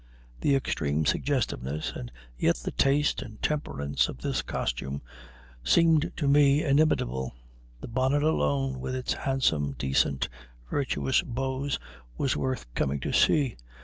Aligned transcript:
The 0.39 0.55
extreme 0.55 1.05
suggestiveness, 1.05 1.91
and 1.95 2.11
yet 2.35 2.55
the 2.55 2.71
taste 2.71 3.21
and 3.21 3.39
temperance 3.39 4.09
of 4.09 4.17
this 4.23 4.41
costume, 4.41 5.03
seemed 5.63 6.11
to 6.17 6.27
me 6.27 6.63
inimitable; 6.63 7.35
the 7.81 7.87
bonnet 7.87 8.23
alone, 8.23 8.79
with 8.79 8.95
its 8.95 9.13
handsome, 9.13 9.73
decent, 9.77 10.27
virtuous 10.67 11.21
bows, 11.21 11.77
was 12.17 12.35
worth 12.35 12.65
coming 12.73 12.99
to 13.01 13.13
see. 13.13 13.57